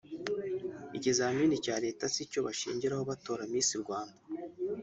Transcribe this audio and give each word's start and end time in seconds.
Ikizamini 0.97 1.55
cya 1.65 1.75
Leta 1.85 2.03
se 2.13 2.21
nicyo 2.23 2.39
bashingiraho 2.45 3.03
batora 3.11 3.41
Miss 3.51 3.69
Rwanda 3.83 4.19